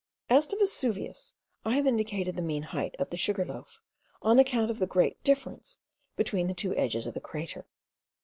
[0.31, 3.79] As to Vesuvius, I have indicated the mean height of the Sugar loaf,
[4.23, 5.77] on account of the great difference
[6.15, 7.67] between the two edges of the crater.)